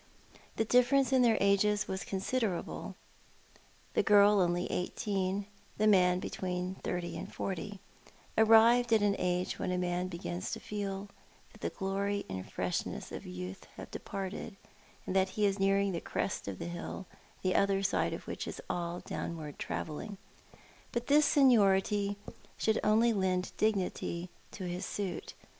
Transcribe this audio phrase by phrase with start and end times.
[0.55, 2.95] The difference in their ages was considerable—
[3.93, 5.45] the girl only eighteen—
[5.77, 7.79] the man between thirty and forty,
[8.35, 11.07] arrived at an age when a man begins to feel
[11.51, 14.57] that the glory and the freshness of youth have departed,
[15.05, 17.05] and that he is nearing the crest of the hill,
[17.43, 20.17] the other side of which is all downward travelling.
[20.91, 22.17] But this seniority
[22.57, 25.35] should only lend dignity to his suit.